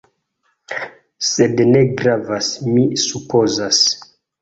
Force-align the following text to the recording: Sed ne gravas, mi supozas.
Sed 1.33 1.63
ne 1.69 1.83
gravas, 2.01 2.51
mi 2.73 2.91
supozas. 3.07 3.87